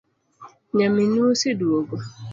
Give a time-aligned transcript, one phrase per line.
[0.75, 1.97] Nyaminu oseduogo?'